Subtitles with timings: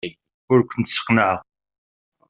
[0.53, 1.37] Ur kent-sseqnaɛeɣ.